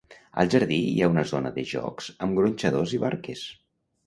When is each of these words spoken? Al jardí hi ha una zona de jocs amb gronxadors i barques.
Al 0.43 0.47
jardí 0.53 0.79
hi 0.85 1.03
ha 1.03 1.09
una 1.13 1.23
zona 1.33 1.51
de 1.59 1.67
jocs 1.73 2.09
amb 2.27 2.41
gronxadors 2.41 2.97
i 2.99 3.03
barques. 3.05 3.47